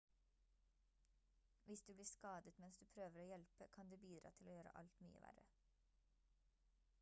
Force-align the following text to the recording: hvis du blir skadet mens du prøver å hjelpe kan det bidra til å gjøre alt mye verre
hvis 1.65 1.81
du 1.81 1.93
blir 1.93 2.05
skadet 2.13 2.59
mens 2.63 2.79
du 2.83 2.87
prøver 2.95 3.21
å 3.25 3.27
hjelpe 3.27 3.69
kan 3.77 3.93
det 3.93 4.01
bidra 4.07 4.33
til 4.39 4.49
å 4.53 4.57
gjøre 4.57 4.75
alt 4.83 4.99
mye 5.05 5.23
verre 5.29 5.47